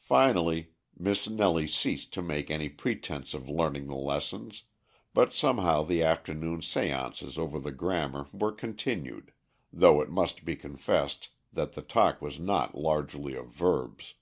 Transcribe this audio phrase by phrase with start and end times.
[0.00, 4.64] Finally Miss Nellie ceased to make any pretense of learning the lessons,
[5.14, 9.32] but somehow the afternoon séances over the grammar were continued,
[9.72, 14.14] though it must be confessed that the talk was not largely of verbs.